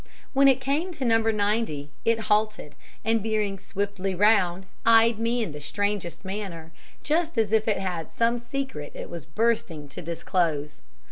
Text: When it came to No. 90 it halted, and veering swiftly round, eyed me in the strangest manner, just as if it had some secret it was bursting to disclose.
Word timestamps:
When 0.33 0.47
it 0.47 0.59
came 0.59 0.91
to 0.93 1.05
No. 1.05 1.19
90 1.19 1.91
it 2.05 2.21
halted, 2.21 2.73
and 3.05 3.21
veering 3.21 3.59
swiftly 3.59 4.15
round, 4.15 4.65
eyed 4.83 5.19
me 5.19 5.43
in 5.43 5.51
the 5.51 5.61
strangest 5.61 6.25
manner, 6.25 6.71
just 7.03 7.37
as 7.37 7.51
if 7.51 7.67
it 7.67 7.77
had 7.77 8.11
some 8.11 8.39
secret 8.39 8.93
it 8.95 9.11
was 9.11 9.25
bursting 9.25 9.87
to 9.89 10.01
disclose. 10.01 10.81